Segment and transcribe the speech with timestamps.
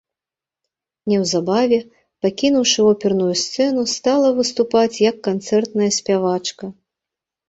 [1.11, 1.77] Неўзабаве,
[2.25, 6.71] пакінуўшы оперную сцэну, стала выступаць як канцэртная спявачка.